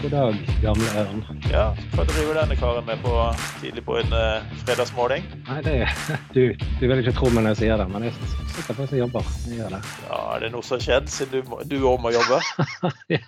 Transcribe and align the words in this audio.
God 0.00 0.12
dag, 0.14 0.36
gamle 0.62 0.90
ørn. 0.96 1.18
Ja, 1.50 1.64
hva 1.92 2.04
driver 2.06 2.36
denne 2.38 2.54
karen 2.56 2.86
med 2.86 3.00
på 3.02 3.10
tidlig 3.60 3.82
på 3.84 3.96
en 3.98 4.12
uh, 4.14 4.52
fredagsmorgen? 4.62 5.26
Nei, 5.48 5.56
det 5.66 5.74
du, 6.36 6.54
du 6.78 6.84
vil 6.86 7.02
ikke 7.02 7.12
tro 7.18 7.32
meg 7.34 7.44
når 7.44 7.56
jeg 7.56 7.60
sier 7.64 7.82
det, 7.82 7.86
men 7.90 8.06
jeg 8.06 8.14
sitter 8.14 8.68
faktisk 8.68 8.94
og 8.94 9.00
jobber. 9.00 9.32
Jeg 9.48 9.58
gjør 9.58 9.74
det. 9.74 9.80
Ja, 10.06 10.20
Er 10.36 10.44
det 10.44 10.52
noe 10.54 10.64
som 10.64 10.78
har 10.78 10.84
skjedd 10.86 11.10
siden 11.12 11.50
du 11.68 11.76
òg 11.90 11.98
må 12.04 12.14
jobbe? 12.14 12.38
ja, 13.16 13.20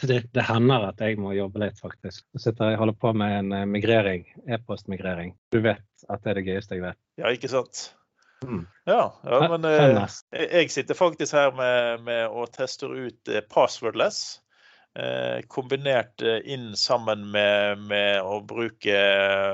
det, 0.00 0.18
det, 0.32 0.46
hender 0.48 0.88
at 0.88 1.04
jeg 1.04 1.20
må 1.20 1.36
jobbe 1.36 1.62
litt, 1.66 1.78
faktisk. 1.84 2.24
Jeg 2.34 2.46
sitter 2.46 2.72
jeg 2.72 2.80
holder 2.80 2.98
på 3.04 3.12
med 3.20 3.36
en 3.42 3.54
uh, 3.60 3.62
migrering, 3.76 4.26
e-postmigrering. 4.48 5.36
Du 5.52 5.60
vet 5.60 6.08
at 6.08 6.24
det 6.24 6.32
er 6.32 6.40
det 6.40 6.46
gøyeste 6.48 6.80
jeg 6.80 6.86
vet. 6.88 7.00
Ja, 7.20 7.30
ikke 7.30 7.52
sant? 7.52 7.90
Mm. 8.42 8.64
Ja, 8.88 9.04
ja, 9.26 9.38
men 9.50 9.64
eh, 9.66 10.02
jeg 10.32 10.70
sitter 10.70 10.96
faktisk 10.96 11.34
her 11.34 11.50
med, 11.58 12.04
med 12.06 12.26
å 12.30 12.46
teste 12.54 12.86
ut 12.88 13.36
passwordless. 13.52 14.38
Eh, 14.98 15.42
kombinert 15.46 16.22
eh, 16.22 16.52
inn 16.52 16.76
sammen 16.76 17.30
med, 17.30 17.78
med, 17.78 18.22
å 18.22 18.40
bruke 18.42 18.96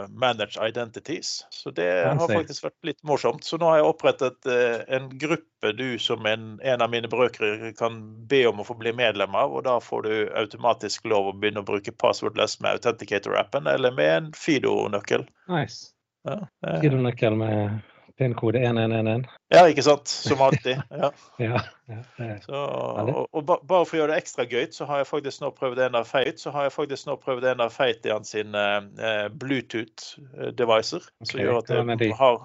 managed 0.08 0.56
identities. 0.68 1.44
Så 1.50 1.70
det 1.70 1.88
har 2.06 2.30
faktisk 2.30 2.64
vært 2.64 2.88
litt 2.88 3.02
morsomt. 3.04 3.44
Så 3.44 3.58
nå 3.60 3.68
har 3.68 3.82
jeg 3.82 3.90
opprettet 3.90 4.48
eh, 4.48 4.80
en 4.96 5.10
gruppe 5.20 5.74
du 5.76 5.98
som 6.00 6.24
en, 6.24 6.54
en 6.64 6.84
av 6.86 6.88
mine 6.94 7.10
brøkere 7.12 7.74
kan 7.76 8.00
be 8.30 8.40
om 8.48 8.62
å 8.62 8.64
få 8.64 8.78
bli 8.80 8.94
medlem 8.96 9.36
av. 9.36 9.52
Og 9.52 9.66
da 9.68 9.76
får 9.84 10.08
du 10.08 10.14
automatisk 10.32 11.04
lov 11.12 11.28
å 11.28 11.36
begynne 11.36 11.60
å 11.60 11.68
bruke 11.68 11.92
passwordless 11.92 12.56
med 12.64 12.78
Authenticator-appen 12.78 13.68
eller 13.68 13.92
med 13.92 14.12
en 14.14 14.32
Fido-nøkkel. 14.38 15.28
Nice. 15.52 15.90
Ja, 16.24 16.40
Fido-nøkkel 16.80 17.36
med 17.36 17.82
Pinnkode 18.18 18.58
1111. 18.58 19.26
Ja, 19.50 19.64
ikke 19.66 19.82
sant. 19.82 20.08
Som 20.08 20.42
alltid. 20.42 20.78
Ja. 20.90 21.10
ja, 21.42 21.60
ja 21.88 22.36
så, 22.44 22.54
og, 22.54 23.28
og, 23.34 23.44
bare 23.46 23.82
for 23.82 23.96
å 23.96 24.00
gjøre 24.02 24.14
det 24.14 24.22
ekstra 24.22 24.46
gøy, 24.46 24.68
så 24.74 24.86
har 24.86 25.02
jeg 25.02 25.10
faktisk 25.10 25.42
nå 25.42 25.50
prøvd 25.56 25.82
en 25.88 25.98
av 25.98 26.06
Feit, 26.06 26.38
så 26.42 26.54
har 26.54 26.68
jeg 26.68 26.76
faktisk 26.76 27.08
nå 27.10 27.18
prøvd 27.22 27.48
en 27.50 27.64
av 27.66 27.74
Feit 27.74 28.06
i 28.06 28.14
hans 28.14 28.34
eh, 28.38 29.26
Bluetooth-devicer. 29.42 31.08
Okay, 31.10 31.30
som 31.32 31.42
gjør 31.42 31.60
at 31.64 31.74
jeg 31.74 32.14
har, 32.20 32.40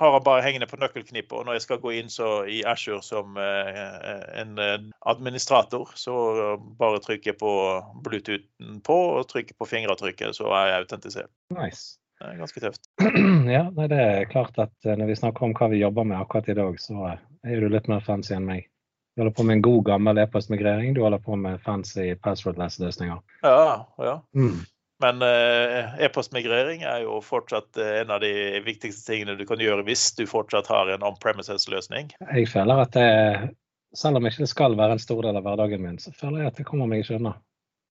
har 0.00 0.16
han 0.16 0.24
bare 0.24 0.44
hengende 0.46 0.70
på 0.70 0.80
nøkkelknippet. 0.80 1.36
Og 1.36 1.44
når 1.44 1.60
jeg 1.60 1.66
skal 1.68 1.82
gå 1.84 1.92
inn 2.00 2.12
så, 2.12 2.32
i 2.48 2.62
Ashore 2.64 3.04
som 3.04 3.36
eh, 3.36 3.84
en 4.40 4.56
eh, 4.56 4.78
administrator, 5.12 5.92
så 5.92 6.16
bare 6.80 7.04
trykker 7.04 7.34
jeg 7.34 7.40
på 7.42 7.56
Bluetoothen 8.00 8.80
på 8.88 9.02
og 9.18 9.28
trykker 9.28 9.60
på 9.60 9.68
fingeravtrykket, 9.76 10.40
så 10.40 10.48
er 10.56 10.72
jeg 10.72 10.86
autentisert. 10.86 11.32
Nice. 11.52 11.98
Det 12.22 12.28
er 12.30 12.38
ganske 12.38 12.60
tøft. 12.62 12.84
Ja, 13.56 13.64
nei, 13.74 13.88
det 13.90 13.98
er 13.98 14.28
klart 14.30 14.58
at 14.62 14.86
eh, 14.86 14.94
når 14.98 15.10
vi 15.10 15.16
snakker 15.18 15.46
om 15.48 15.54
hva 15.58 15.66
vi 15.72 15.80
jobber 15.80 16.06
med 16.06 16.20
akkurat 16.20 16.50
i 16.52 16.54
dag, 16.54 16.76
så 16.78 17.16
er 17.42 17.64
du 17.64 17.66
litt 17.72 17.88
mer 17.90 18.04
fancy 18.06 18.36
enn 18.36 18.46
meg. 18.46 18.68
Du 19.12 19.24
holder 19.24 19.34
på 19.34 19.46
med 19.48 19.58
en 19.58 19.64
god, 19.66 19.80
gammel 19.90 20.20
e-postmigrering. 20.22 20.94
Du 20.94 21.02
holder 21.02 21.20
på 21.20 21.36
med 21.36 21.58
fancy 21.66 22.12
passwordless-løsninger. 22.22 23.18
Ja, 23.42 23.82
ja. 23.98 24.14
Mm. 24.38 24.62
Men 25.02 25.18
uh, 25.26 25.98
e-postmigrering 25.98 26.86
er 26.86 27.02
jo 27.02 27.18
fortsatt 27.26 27.76
en 27.82 28.14
av 28.14 28.22
de 28.22 28.30
viktigste 28.62 29.02
tingene 29.10 29.34
du 29.36 29.42
kan 29.48 29.60
gjøre 29.60 29.82
hvis 29.88 30.06
du 30.14 30.22
fortsatt 30.30 30.70
har 30.70 30.94
en 30.94 31.04
on-premises-løsning. 31.10 32.14
Jeg 32.22 32.48
føler 32.54 32.84
at 32.86 32.94
det, 32.94 33.08
selv 33.98 34.22
om 34.22 34.30
ikke 34.30 34.46
det 34.46 34.52
skal 34.54 34.78
være 34.78 34.96
en 34.96 35.02
stor 35.02 35.26
del 35.26 35.42
av 35.42 35.48
hverdagen 35.48 35.82
min, 35.82 35.98
så 35.98 36.14
føler 36.14 36.44
jeg 36.44 36.54
at 36.54 36.62
det 36.62 36.68
kommer 36.70 36.88
meg 36.88 37.02
ikke 37.02 37.18
unna 37.18 37.34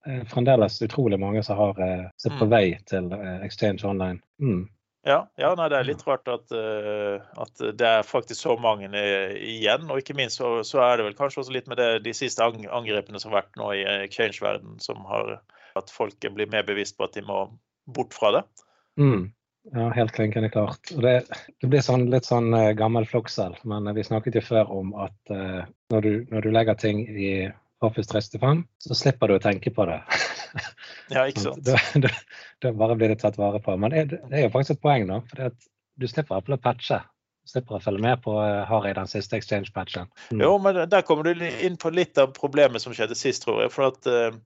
fremdeles 0.06 0.82
utrolig 0.82 1.20
mange 1.20 1.44
som 1.44 1.58
har 1.58 1.82
uh, 1.82 2.06
sett 2.22 2.38
på 2.40 2.48
mm. 2.48 2.52
vei 2.52 2.66
til 2.90 3.10
uh, 3.14 3.42
Exchange 3.46 3.86
Online. 3.88 4.22
Mm. 4.42 4.64
Ja, 5.08 5.24
ja 5.42 5.52
nei, 5.58 5.68
det 5.74 5.80
er 5.80 5.88
litt 5.88 6.04
rart 6.06 6.30
at, 6.30 6.52
at, 6.54 7.62
det 7.74 7.88
er 7.88 8.06
faktisk 8.06 8.38
så 8.44 8.54
mange 8.62 8.86
igjen. 9.34 9.88
Og 9.90 9.98
ikke 9.98 10.14
minst 10.14 10.38
så, 10.38 10.60
så, 10.62 10.78
er 10.86 11.00
det 11.00 11.08
vel 11.08 11.16
kanskje 11.18 11.42
også 11.42 11.56
litt 11.56 11.72
med 11.72 11.82
det, 11.82 12.04
de 12.06 12.14
siste 12.14 12.46
angrepene 12.46 13.18
som 13.18 13.34
har 13.34 13.40
vært 13.40 13.58
nå 13.58 13.72
i 13.80 13.82
exchange-verden, 14.04 14.76
som 14.78 15.02
har 15.10 15.40
at 15.80 15.90
folk 15.90 16.22
blir 16.36 16.52
mer 16.54 16.68
bevisst 16.68 17.00
på 17.00 17.08
at 17.08 17.18
de 17.18 17.26
må 17.26 17.48
bort 17.90 18.14
fra 18.14 18.30
det. 18.36 18.44
Mm. 19.02 19.32
Ja, 19.74 19.88
helt 19.98 20.14
klinkende 20.14 20.52
klart. 20.54 20.94
Det, 20.94 21.16
det, 21.26 21.72
blir 21.72 21.82
sånn, 21.82 22.06
litt 22.14 22.30
sånn 22.30 22.54
gammel 22.78 23.10
flokksel, 23.10 23.58
men 23.66 23.90
vi 23.98 24.06
snakket 24.06 24.38
jo 24.38 24.46
før 24.52 24.70
om 24.84 24.94
at 25.02 25.34
når 25.34 26.06
du, 26.06 26.14
når 26.30 26.46
du 26.46 26.54
legger 26.54 26.78
ting 26.78 27.08
i 27.10 27.34
Office 27.82 28.12
365, 28.12 28.64
så 28.86 28.98
slipper 28.98 29.32
du 29.32 29.38
å 29.38 29.42
tenke 29.42 29.72
på 29.74 29.86
det. 29.90 29.98
ja, 31.16 31.26
ikke 31.26 31.48
sant. 31.48 31.64
Da, 31.66 31.80
da, 32.04 32.12
da, 32.62 32.74
bare 32.78 32.98
blir 33.00 33.10
det 33.10 33.22
tatt 33.24 33.40
vare 33.42 33.62
på. 33.64 33.74
Men 33.82 33.94
det, 33.94 34.04
det 34.30 34.38
er 34.38 34.46
jo 34.46 34.52
faktisk 34.54 34.78
et 34.78 34.84
poeng, 34.84 35.08
da. 35.10 35.22
For 35.32 35.50
du 35.98 36.08
slipper 36.10 36.38
å 36.38 36.60
patche. 36.62 37.00
Du 37.42 37.50
slipper 37.56 37.80
å 37.80 37.82
følge 37.82 38.04
med 38.06 38.22
på 38.22 38.36
uh, 38.38 38.62
har 38.70 38.86
jeg 38.86 39.00
den 39.00 39.10
siste 39.10 39.40
exchange-patchen. 39.40 40.12
Mm. 40.30 40.44
Jo, 40.46 40.52
men 40.62 40.78
der 40.92 41.08
kommer 41.08 41.26
du 41.26 41.42
inn 41.42 41.80
på 41.82 41.90
litt 41.94 42.22
av 42.22 42.36
problemet 42.38 42.84
som 42.84 42.94
skjedde 42.94 43.18
sist, 43.18 43.48
tror 43.48 43.64
jeg. 43.64 43.74
For 43.74 43.90
at 43.90 44.06
uh, 44.06 44.38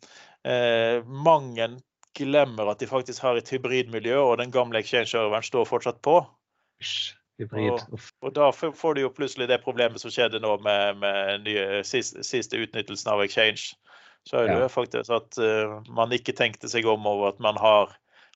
uh, 0.47 1.03
mange 1.27 1.73
glemmer 2.15 2.71
at 2.71 2.79
de 2.79 2.87
faktisk 2.87 3.25
har 3.27 3.35
et 3.35 3.51
hybridmiljø, 3.51 4.15
og 4.21 4.39
den 4.39 4.53
gamle 4.55 4.79
exchange-serveren 4.79 5.43
står 5.43 5.67
fortsatt 5.67 5.99
på. 6.07 6.21
Hybrid. 7.39 7.71
Og, 7.91 7.99
og, 8.23 8.31
da 8.35 8.49
får 8.55 8.95
du 8.95 9.01
jo 9.03 9.11
plutselig 9.13 9.49
det 9.51 9.59
problemet 9.65 10.01
som 10.01 10.13
skjedde 10.13 10.39
nå 10.43 10.55
med, 10.63 11.01
med 11.01 11.43
nye, 11.47 11.83
siste, 11.87 12.23
siste, 12.23 12.59
utnyttelsen 12.63 13.11
av 13.11 13.23
Exchange. 13.25 13.75
Så 14.25 14.39
er 14.39 14.49
det 14.49 14.57
jo 14.63 14.71
faktisk 14.73 15.11
at 15.13 15.37
uh, 15.37 15.75
man 15.93 16.13
ikke 16.15 16.33
tenkte 16.33 16.69
seg 16.71 16.87
om 16.89 17.05
over 17.05 17.33
at 17.33 17.41
man 17.43 17.59
har, 17.61 17.91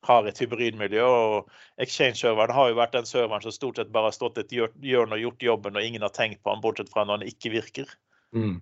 har 0.05 0.27
et 0.29 0.37
hybridmiljø. 0.37 1.05
og 1.05 1.81
Exchange-serveren 1.81 2.53
har 2.53 2.69
jo 2.69 2.77
vært 2.77 2.93
den 2.97 3.09
serveren 3.09 3.41
som 3.45 3.55
stort 3.55 3.79
sett 3.81 3.93
bare 3.95 4.11
har 4.11 4.17
stått 4.17 4.37
et 4.43 4.53
hjørne 4.53 5.17
og 5.17 5.23
gjort 5.23 5.47
jobben, 5.47 5.79
og 5.79 5.87
ingen 5.87 6.05
har 6.05 6.13
tenkt 6.13 6.43
på 6.43 6.53
den, 6.53 6.61
bortsett 6.61 6.91
fra 6.93 7.07
når 7.07 7.23
den 7.23 7.33
ikke 7.33 7.55
virker. 7.55 7.95
Mm. 8.35 8.59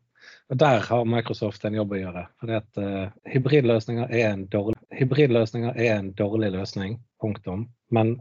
Og 0.49 0.57
Der 0.57 0.79
har 0.85 1.03
Microsoft 1.05 1.65
en 1.67 1.75
jobb 1.75 1.91
å 1.97 1.99
gjøre. 1.99 2.23
fordi 2.39 2.55
at 2.61 2.79
uh, 2.79 3.11
Hybridløsninger 3.33 4.07
er 4.07 4.29
en 4.29 4.47
dårlig, 4.53 4.79
hybridløsninger 4.95 5.75
er 5.75 5.97
en 5.97 6.13
dårlig 6.15 6.53
løsning. 6.55 6.99
Punktum. 7.21 7.67
Men 7.91 8.19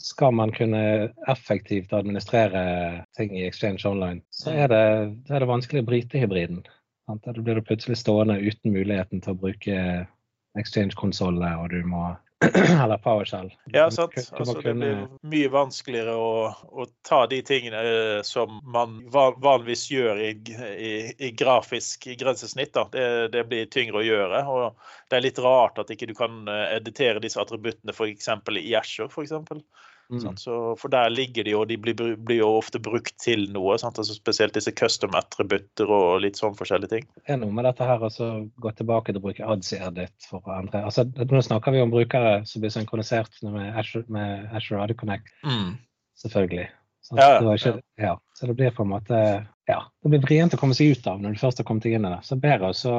skal 0.00 0.32
man 0.34 0.52
kunne 0.52 1.12
effektivt 1.28 1.92
administrere 1.92 3.04
ting 3.16 3.34
i 3.38 3.46
Exchange 3.46 3.88
Online, 3.88 4.22
så 4.30 4.50
er 4.50 4.72
det, 4.72 4.84
er 5.30 5.44
det 5.44 5.50
vanskelig 5.50 5.82
å 5.82 5.88
bryte 5.90 6.22
hybriden. 6.22 6.62
Da 7.12 7.34
blir 7.36 7.58
du 7.58 7.66
plutselig 7.66 7.98
stående 8.00 8.38
uten 8.40 8.72
muligheten 8.72 9.20
til 9.20 9.34
å 9.34 9.40
bruke 9.42 9.78
Exchange-konsollene, 10.58 11.56
og 11.60 11.72
du 11.72 11.82
må 11.88 12.12
eller 12.84 12.98
PowerShell. 12.98 13.52
Ja, 13.72 13.90
sant. 13.90 14.14
Altså, 14.32 14.60
det 14.60 14.74
blir 14.74 15.04
mye 15.22 15.50
vanskeligere 15.52 16.14
å, 16.18 16.32
å, 16.50 16.86
ta 17.06 17.22
de 17.30 17.38
tingene 17.46 17.82
eh, 17.82 18.22
som 18.26 18.58
man 18.74 18.98
vanligvis 19.12 19.86
gjør 19.92 20.20
i, 20.22 20.30
i, 20.72 20.92
i 21.18 21.30
grafisk 21.38 22.08
grensesnitt. 22.18 22.76
Det, 22.92 23.06
det, 23.34 23.44
blir 23.50 23.70
tyngre 23.72 24.02
å 24.02 24.06
gjøre. 24.06 24.42
og 24.48 25.08
Det 25.08 25.18
er 25.18 25.26
litt 25.28 25.40
rart 25.42 25.80
at 25.82 25.92
ikke 25.94 26.10
du 26.10 26.16
kan 26.18 26.42
eh, 26.50 26.76
editere 26.78 27.22
disse 27.22 27.40
attributtene 27.42 27.94
f.eks. 27.94 28.30
i 28.58 28.74
Asher. 28.78 29.10
For 29.12 29.26
eksempel. 29.26 29.62
Mm. 30.12 30.36
Så, 30.36 30.56
for 30.76 30.92
der 30.92 31.08
ligger 31.12 31.46
de, 31.46 31.54
og 31.56 31.68
de 31.70 31.78
blir, 31.80 31.96
blir 32.16 32.40
jo 32.42 32.50
ofte 32.58 32.80
brukt 32.82 33.14
til 33.22 33.46
noe. 33.54 33.78
Altså 33.78 34.04
spesielt 34.12 34.56
disse 34.56 34.74
custom-attributter 34.76 35.88
og 35.88 36.20
litt 36.24 36.40
sånn 36.40 36.56
forskjellige 36.58 36.92
ting. 36.92 37.08
Det 37.22 37.36
er 37.36 37.40
noe 37.40 37.54
med 37.54 37.66
dette 37.68 37.86
her 37.88 38.04
å 38.04 38.10
gå 38.12 38.74
tilbake 38.76 39.12
til 39.12 39.22
å 39.22 39.24
bruke 39.24 39.48
ads 39.54 39.72
i 39.72 39.80
edit 39.80 40.28
for 40.28 40.44
å 40.44 40.58
endre. 40.58 40.84
Altså, 40.90 41.06
nå 41.06 41.42
snakker 41.46 41.74
vi 41.74 41.82
om 41.84 41.94
brukere 41.94 42.42
som 42.48 42.64
blir 42.64 42.74
synkronisert 42.74 43.40
med 43.46 43.72
Azure, 43.72 44.04
med 44.12 44.52
Azure 44.52 44.84
Ad 44.84 44.94
Connect. 45.00 45.32
Mm. 45.46 45.74
Selvfølgelig. 46.20 46.68
Ja, 47.16 47.42
ja, 47.42 47.54
ikke, 47.56 47.80
ja. 47.98 48.12
Så 48.38 48.46
det 48.46 48.54
blir 48.60 48.70
på 48.70 48.84
en 48.84 48.92
måte 48.92 49.18
ja, 49.70 49.78
det 50.02 50.10
blir 50.10 50.22
vrient 50.24 50.54
å 50.56 50.58
komme 50.58 50.74
seg 50.74 50.96
ut 50.96 51.06
av 51.06 51.20
når 51.22 51.34
du 51.34 51.40
først 51.40 51.60
har 51.62 51.66
kommet 51.68 51.84
deg 51.86 51.94
inn 51.96 52.06
i 52.06 52.10
det. 52.10 52.20
Så 52.26 52.38
bedre 52.42 52.72
å 52.72 52.96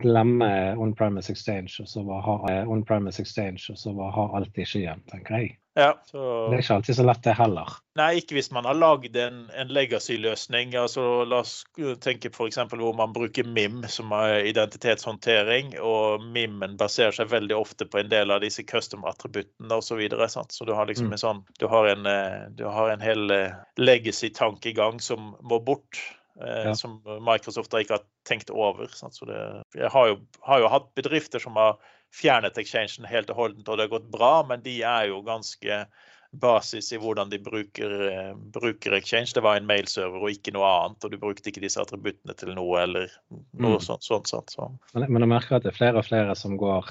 glemme 0.00 0.50
on-premise 0.82 1.30
exchange 1.32 1.78
og 1.82 1.90
så 1.90 2.02
ha 2.02 2.36
eh, 2.50 2.62
on-premise 2.66 3.22
exchange 3.22 3.70
og 3.70 3.78
så 3.78 3.94
ha 3.94 4.26
alt 4.38 4.58
i 4.58 4.66
skyen, 4.66 5.04
tenker 5.10 5.38
jeg. 5.38 5.52
Ja, 5.74 6.02
så... 6.04 6.48
Det 6.50 6.56
er 6.56 6.62
ikke 6.64 6.76
alltid 6.80 6.96
så 6.98 7.04
lett, 7.06 7.22
det 7.22 7.34
heller. 7.38 7.74
Nei, 7.98 8.08
ikke 8.18 8.34
hvis 8.34 8.50
man 8.54 8.66
har 8.66 8.74
lagd 8.74 9.14
en, 9.20 9.44
en 9.54 9.70
legacy-løsning. 9.70 10.74
Altså, 10.78 11.04
la 11.28 11.40
oss 11.44 11.60
tenke 12.02 12.32
f.eks. 12.32 12.58
hvor 12.72 12.96
man 12.98 13.14
bruker 13.14 13.46
MIM, 13.46 13.84
som 13.92 14.10
er 14.16 14.48
identitetshåndtering. 14.50 15.76
Og 15.78 16.24
MIM-en 16.34 16.74
baserer 16.80 17.14
seg 17.14 17.30
veldig 17.30 17.54
ofte 17.58 17.86
på 17.86 18.02
en 18.02 18.10
del 18.10 18.34
av 18.34 18.42
disse 18.42 18.66
custom-attributtene 18.66 19.78
osv. 19.78 19.90
Så, 19.90 19.98
videre, 20.00 20.28
så 20.30 20.66
du 20.66 20.74
har 20.74 20.90
liksom 20.90 21.10
mm. 21.10 21.14
en 21.16 21.22
sånn 21.22 21.40
Du 21.58 21.66
har 21.70 21.88
en, 21.90 22.06
eh, 22.06 22.46
du 22.54 22.62
har 22.70 22.90
en 22.90 23.02
hel 23.02 23.30
eh, 23.34 23.58
legacy-tankegang 23.78 24.98
som 25.02 25.34
må 25.42 25.62
bort. 25.62 26.02
Eh, 26.40 26.66
ja. 26.70 26.74
Som 26.78 26.98
Microsoft 27.26 27.74
ikke 27.78 27.98
har 27.98 28.06
tenkt 28.26 28.50
over. 28.50 28.90
Så 28.90 29.26
det, 29.28 29.40
jeg 29.78 29.90
har 29.92 30.12
jo, 30.12 30.20
har 30.46 30.62
jo, 30.62 30.70
hatt 30.72 30.90
bedrifter 30.98 31.42
som 31.42 31.58
har 31.58 31.78
fjernet 32.14 32.58
exchangen 32.58 33.08
helt 33.08 33.30
og 33.30 33.38
holdent, 33.38 33.68
og 33.68 33.78
det 33.78 33.86
har 33.86 33.96
gått 33.98 34.10
bra, 34.12 34.34
men 34.48 34.62
de 34.64 34.80
er 34.86 35.10
jo 35.10 35.20
ganske 35.26 35.84
basis 36.30 36.92
i 36.92 36.98
hvordan 37.00 37.30
de 37.30 37.38
bruker, 37.42 37.94
eh, 38.08 38.34
bruker 38.54 38.94
exchange. 38.94 39.34
Det 39.34 39.42
var 39.42 39.58
en 39.58 39.66
mailserver 39.66 40.22
og 40.22 40.30
ikke 40.30 40.54
noe 40.54 40.68
annet, 40.68 41.04
og 41.04 41.10
du 41.10 41.18
brukte 41.18 41.50
ikke 41.50 41.62
disse 41.64 41.80
attributtene 41.82 42.36
til 42.38 42.54
noe 42.54 42.82
eller 42.84 43.14
noe 43.30 43.78
mm. 43.78 43.86
sånt. 43.86 44.06
sånt, 44.06 44.30
sånt 44.30 44.54
så. 44.54 44.70
men, 44.94 45.08
men, 45.08 45.26
jeg 45.26 45.32
merker 45.34 45.58
at 45.58 45.66
det 45.66 45.72
er 45.74 45.80
flere 45.80 46.02
og 46.02 46.06
flere 46.06 46.36
som 46.38 46.56
går 46.60 46.90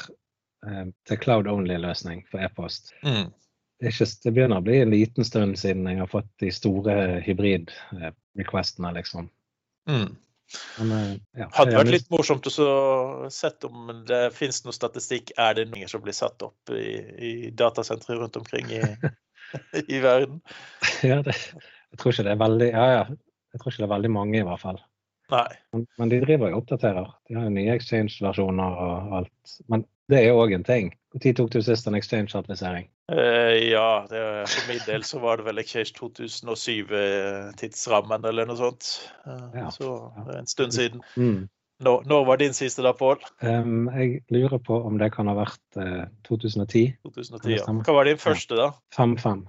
eh, 0.68 0.86
til 1.08 1.22
cloud 1.24 1.48
only-løsning 1.52 2.26
for 2.32 2.44
e-post. 2.44 2.92
Mm. 3.06 3.30
Det, 3.80 3.94
det, 3.96 4.34
begynner 4.36 4.60
å 4.60 4.66
bli 4.66 4.82
en 4.82 4.92
liten 4.92 5.28
stund 5.28 5.56
siden 5.60 5.88
jeg 5.88 6.02
har 6.02 6.12
fått 6.12 6.32
de 6.44 6.52
store 6.52 6.96
hybrid-requestene, 7.24 8.92
liksom. 8.98 9.30
Mm. 9.88 10.18
Men, 10.82 11.20
ja, 11.38 11.48
Hadde 11.54 11.78
vært 11.78 11.92
litt 11.94 12.10
morsomt 12.14 12.48
å 12.50 12.54
så 12.54 12.70
sett 13.34 13.66
om 13.68 13.92
det 14.10 14.22
finnes 14.36 14.64
noe 14.66 14.76
statistikk. 14.76 15.34
Er 15.38 15.58
det 15.60 15.68
noen 15.70 15.92
som 15.92 16.02
blir 16.04 16.16
satt 16.18 16.42
opp 16.46 16.74
i, 16.74 17.00
i 17.30 17.34
datasentre 17.54 18.18
rundt 18.18 18.40
omkring 18.40 18.72
i, 18.74 18.82
i 19.96 20.02
verden? 20.04 20.42
Ja, 21.06 21.22
det, 21.26 21.38
jeg 21.94 22.02
tror 22.02 22.16
ikke 22.16 22.26
det 22.28 22.36
er 22.36 22.46
veldig 22.46 22.72
Ja, 22.74 22.88
ja. 22.98 23.04
Jeg 23.50 23.62
tror 23.62 23.74
ikke 23.74 23.82
det 23.82 23.88
er 23.88 23.96
veldig 23.96 24.10
mange, 24.14 24.38
i 24.38 24.46
hvert 24.46 24.62
fall. 24.62 24.78
Nei. 25.34 25.48
Men, 25.74 25.86
men 25.98 26.12
de 26.12 26.20
driver 26.22 26.52
og 26.52 26.64
oppdaterer. 26.64 27.14
De 27.26 27.38
har 27.38 27.48
jo 27.48 27.54
nye 27.56 27.74
exchange-versjoner 27.74 28.76
og 28.86 29.16
alt. 29.20 29.54
Men 29.74 29.86
det 30.10 30.20
er 30.20 30.28
jo 30.30 30.44
òg 30.44 30.54
en 30.58 30.66
ting. 30.68 30.92
Når 31.10 31.34
tok 31.40 31.50
du 31.56 31.62
sist 31.66 31.88
en 31.90 31.98
exchange-sertifisering? 31.98 32.86
Uh, 33.10 33.56
ja, 33.72 34.06
det, 34.12 34.20
for 34.52 34.64
min 34.70 34.84
del 34.86 35.02
så 35.08 35.18
var 35.24 35.34
det 35.40 35.46
vel 35.48 35.58
Exchange 35.64 35.92
2007-tidsrammen 35.98 38.22
eller 38.30 38.46
noe 38.46 38.60
sånt. 38.60 38.84
Uh, 39.26 39.48
Ja, 39.58 39.68
Så 39.74 39.86
det 40.28 40.34
er 40.36 40.40
en 40.44 40.52
stund 40.52 40.72
siden. 40.78 41.00
Mm. 41.18 41.48
Når, 41.80 42.04
når 42.12 42.26
var 42.28 42.38
din 42.42 42.54
siste 42.54 42.84
da, 42.84 42.92
Pål? 42.94 43.18
Um, 43.42 43.88
jeg 43.96 44.20
lurer 44.36 44.60
på 44.62 44.82
om 44.86 44.98
det 45.00 45.14
kan 45.16 45.28
ha 45.32 45.36
vært 45.40 45.78
uh, 45.80 46.06
2010. 46.28 47.00
2010, 47.08 47.56
ja. 47.56 47.64
Hva 47.88 47.94
var 47.96 48.04
din 48.10 48.20
første, 48.22 48.54
da? 48.60 48.68
5-5. 48.98 49.46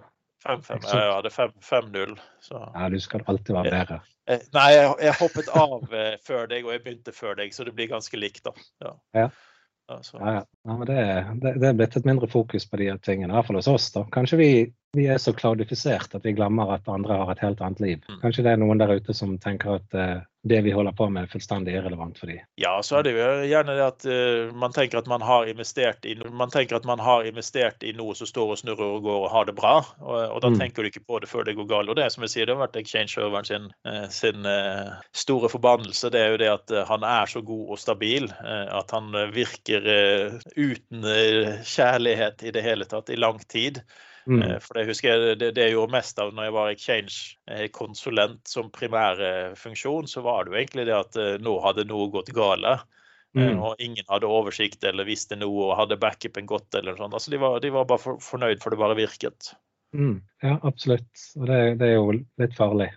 5-5? 0.46 0.86
Ja, 0.88 0.96
jeg 1.04 1.12
hadde 1.18 1.32
5-0. 1.60 2.14
Ja, 2.54 2.86
du 2.88 2.98
skal 3.02 3.20
alltid 3.28 3.52
være 3.58 3.72
bedre. 3.74 3.98
Eh, 4.30 4.38
Nei, 4.54 4.68
jeg, 4.72 4.94
jeg 5.04 5.14
hoppet 5.18 5.48
av 5.58 5.92
eh, 5.92 6.14
før 6.24 6.46
deg, 6.50 6.64
og 6.64 6.72
jeg 6.72 6.82
begynte 6.86 7.12
før 7.12 7.34
deg, 7.40 7.52
så 7.54 7.64
det 7.66 7.74
blir 7.76 7.88
ganske 7.90 8.16
likt, 8.20 8.44
da. 8.46 8.52
Ja. 8.84 8.92
Ja. 9.16 9.26
Ja, 9.90 10.02
så. 10.02 10.18
Ja, 10.20 10.34
ja. 10.34 10.44
ja 10.64 10.76
men 10.76 10.86
det, 10.86 10.96
det, 11.42 11.54
det 11.58 11.68
er 11.68 11.78
blitt 11.78 11.96
et 11.98 12.06
mindre 12.06 12.28
fokus 12.30 12.68
på 12.70 12.78
de 12.78 12.92
tingene, 13.02 13.32
i 13.32 13.36
hvert 13.36 13.48
fall 13.48 13.58
hos 13.58 13.70
oss. 13.72 13.88
da. 13.96 14.04
Kanskje 14.14 14.38
vi, 14.38 14.50
vi 14.96 15.06
er 15.06 15.20
så 15.22 15.32
klaudifisert 15.36 16.14
at 16.18 16.24
vi 16.26 16.32
glemmer 16.34 16.72
at 16.74 16.88
andre 16.90 17.20
har 17.20 17.30
et 17.30 17.44
helt 17.44 17.60
annet 17.62 17.80
liv. 17.82 18.00
Mm. 18.08 18.18
Kanskje 18.24 18.42
det 18.46 18.56
er 18.56 18.60
noen 18.62 18.80
der 18.80 18.90
ute 18.98 19.14
som 19.14 19.36
tenker 19.38 19.76
at 19.78 19.94
eh, 19.94 20.22
det 20.50 20.62
vi 20.64 20.72
holder 20.72 20.94
på 20.96 21.06
med, 21.12 21.26
er 21.28 21.30
fullstendig 21.30 21.76
irrelevant 21.76 22.18
for 22.18 22.30
dem. 22.32 22.40
Ja, 22.58 22.72
så 22.82 22.96
er 22.98 23.04
det 23.06 23.12
jo 23.14 23.26
gjerne 23.46 23.76
det 23.76 23.84
at 23.84 24.06
eh, 24.08 24.50
man 24.56 24.74
tenker 24.74 24.98
at 24.98 25.10
man 25.10 25.22
har 25.22 25.46
investert 25.46 26.08
i 26.08 26.16
man 26.24 26.50
tenker 26.50 26.80
at 26.80 26.88
man 26.88 27.02
har 27.04 27.28
investert 27.28 27.86
i 27.86 27.92
noe 27.94 28.16
som 28.18 28.26
står 28.26 28.54
og 28.56 28.60
snurrer 28.64 28.96
og 28.96 29.06
går 29.06 29.28
og 29.28 29.30
har 29.30 29.46
det 29.46 29.56
bra. 29.60 29.76
Og, 30.00 30.18
og 30.24 30.42
da 30.42 30.50
Mm. 30.50 30.58
tenker 30.64 30.82
du 30.82 30.90
ikke 30.90 31.06
på 31.06 31.20
det 31.22 31.30
før 31.30 31.46
det 31.46 31.54
går 31.60 31.70
galt. 31.70 31.92
Og 31.92 32.00
det 32.00 32.10
som 32.10 32.26
jeg 32.26 32.34
sier, 32.34 32.48
det 32.50 32.56
har 32.56 32.64
vært 32.66 32.80
exchange-serveren 32.82 33.46
sin, 33.46 33.70
eh, 33.86 34.08
sin 34.10 34.50
store 35.14 35.52
forbannelse. 35.52 36.10
Det 36.10 36.18
er 36.18 36.34
jo 36.34 36.42
det 36.42 36.50
at 36.50 36.76
han 36.88 37.04
er 37.06 37.30
så 37.30 37.44
god 37.46 37.76
og 37.76 37.78
stabil 37.78 38.26
at 38.42 38.90
han 38.90 39.12
virker 39.30 39.86
uten 40.56 41.06
kjærlighet 41.62 42.42
i 42.42 42.50
det 42.50 42.62
hele 42.64 42.88
tatt 42.90 43.10
i 43.12 43.18
lang 43.20 43.38
tid. 43.46 43.84
Mm. 44.30 44.42
Eh, 44.46 44.58
For 44.62 44.78
det 44.78 44.86
husker 44.86 45.10
jeg 45.10 45.38
det, 45.40 45.50
det 45.56 45.64
jeg 45.66 45.74
gjorde 45.74 45.96
mest 45.96 46.20
av 46.22 46.30
når 46.36 46.46
jeg 46.46 46.54
var 46.54 46.70
exchange-konsulent 46.70 48.48
som 48.48 48.70
primær 48.70 49.20
eh, 49.20 49.54
så 50.06 50.22
var 50.22 50.44
det 50.44 50.52
jo 50.52 50.58
egentlig 50.60 50.86
det 50.86 50.96
at 50.96 51.16
eh, 51.18 51.36
nå 51.42 51.56
hadde 51.64 51.88
noe 51.90 52.10
gått 52.14 52.32
gale. 52.36 52.78
eh, 52.78 52.88
Mm. 53.30 53.60
Og 53.62 53.76
ingen 53.78 54.02
hadde 54.10 54.26
oversikt 54.26 54.82
eller 54.82 55.06
visste 55.06 55.36
noe 55.38 55.68
og 55.68 55.76
hadde 55.78 55.96
backupen 56.02 56.46
godt. 56.50 56.74
eller 56.74 56.96
noe 56.96 56.98
sånt. 56.98 57.14
Altså, 57.14 57.30
de, 57.30 57.38
var, 57.38 57.60
de 57.62 57.70
var 57.70 57.84
bare 57.86 58.02
for, 58.02 58.18
fornøyd 58.18 58.58
for 58.62 58.74
det 58.74 58.78
bare 58.80 58.96
virket. 58.98 59.52
Mm. 59.94 60.16
Ja, 60.42 60.56
absolutt. 60.66 61.22
Og 61.38 61.46
det, 61.46 61.78
det 61.78 61.86
er 61.86 61.94
jo 61.94 62.10
litt 62.42 62.56
farlig 62.58 62.88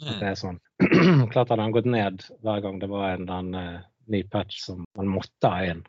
at 0.00 0.18
det 0.18 0.30
er 0.30 0.38
sånn. 0.40 0.56
Klart 1.34 1.52
hadde 1.52 1.60
han 1.60 1.74
gått 1.76 1.90
ned 1.92 2.24
hver 2.40 2.64
gang 2.64 2.80
det 2.80 2.88
var 2.88 3.12
en 3.18 3.28
annen 3.28 3.58
eh, 3.60 3.84
ny 4.08 4.22
patch 4.32 4.62
som 4.64 4.80
man 4.96 5.12
måtte 5.12 5.52
ha 5.52 5.60
inn. 5.74 5.84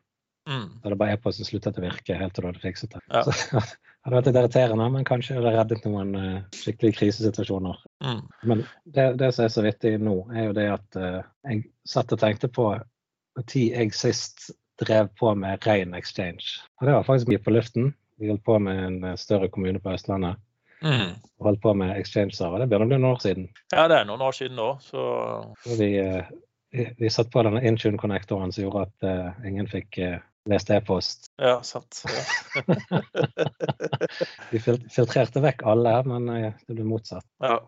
Mm. 0.52 0.68
Da 0.84 0.92
det 0.92 1.00
bare 1.00 1.16
er 1.16 1.24
på 1.24 1.32
som 1.32 1.48
sluttet 1.48 1.80
å 1.80 1.86
virke 1.86 2.20
helt 2.20 2.36
til 2.36 2.44
du 2.44 2.52
hadde 2.52 2.64
fikset 2.66 2.98
det. 2.98 3.02
Ja. 3.08 3.24
Så, 3.32 3.64
hadde 4.04 4.16
vært 4.18 4.28
litt 4.28 4.40
irriterende, 4.42 4.88
men 4.92 5.06
kanskje 5.08 5.38
det 5.40 5.54
reddet 5.56 5.86
noen 5.88 6.16
skikkelig 6.56 6.98
krisesituasjoner. 6.98 7.78
Mm. 8.04 8.24
Men 8.50 8.66
det, 8.84 9.06
det 9.22 9.30
som 9.36 9.46
er 9.46 9.54
så 9.54 9.64
vittig 9.64 9.94
nå, 10.04 10.18
er 10.36 10.50
jo 10.50 10.58
det 10.58 10.68
at 10.74 11.00
eh, 11.00 11.22
jeg 11.48 11.64
satt 11.88 12.12
og 12.12 12.20
tenkte 12.20 12.52
på 12.52 12.74
når 13.34 13.56
jeg 13.56 13.94
sist 13.98 14.52
drev 14.82 15.10
på 15.20 15.34
med 15.36 15.66
rein 15.68 15.94
exchange. 15.94 16.60
Og 16.82 16.88
det 16.88 16.96
var 16.96 17.06
faktisk 17.08 17.32
mye 17.32 17.42
på 17.42 17.54
luften. 17.54 17.94
Vi 18.20 18.30
holdt 18.30 18.44
på 18.46 18.58
med 18.60 18.82
en 18.86 19.04
eh, 19.04 19.20
større 19.20 19.50
kommune 19.50 19.80
på 19.80 19.94
Østlandet. 19.94 20.42
Mm. 20.84 21.16
Og 21.40 21.48
holdt 21.48 21.62
på 21.64 21.74
med 21.80 21.96
exchange-server. 21.96 22.60
Det 22.60 22.68
begynner 22.68 22.90
å 22.90 22.92
bli 22.92 23.00
noen 23.00 23.16
år 23.16 23.22
siden. 23.24 23.48
Ja, 23.72 23.88
det 23.88 24.02
er 24.02 24.10
noen 24.10 24.24
år 24.26 24.36
siden 24.36 24.60
nå, 24.60 24.70
så 24.84 25.04
vi, 25.80 25.94
eh, 26.02 26.28
vi, 26.76 26.90
vi 27.00 27.12
satt 27.14 27.32
på 27.32 27.44
denne 27.46 27.64
Intune-connectoren 27.64 28.52
som 28.52 28.66
gjorde 28.66 28.88
at 28.90 29.08
uh, 29.08 29.48
ingen 29.48 29.70
fikk 29.72 30.00
eh, 30.04 30.20
lest 30.50 30.70
e-post. 30.76 31.30
ja, 31.40 31.62
sant. 31.64 32.04
Ja. 32.10 32.24
Vi 34.52 34.60
fil- 34.60 34.84
filtrerte 34.92 35.42
vekk 35.44 35.64
alle, 35.70 35.96
men 36.10 36.30
eh, 36.30 36.54
det 36.68 36.76
ble 36.78 36.86
motsatt. 36.88 37.26
Ja. 37.44 37.60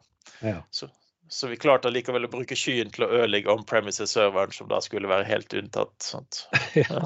Ja. 0.44 0.57
Så, 0.75 0.89
så 1.31 1.48
vi 1.48 1.57
klarte 1.62 1.89
likevel 1.94 2.27
å 2.27 2.31
bruke 2.33 2.57
skyen 2.60 2.92
til 2.94 3.06
å 3.07 3.12
ødelegge 3.22 3.51
on-premises-serveren, 3.54 4.51
som 4.54 4.68
da 4.72 4.81
skulle 4.83 5.10
være 5.12 5.27
helt 5.30 5.54
unntatt. 5.57 5.95
Sant? 6.04 6.44
ja. 6.81 7.06